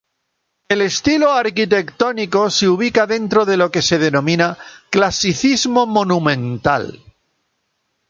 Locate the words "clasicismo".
4.89-5.85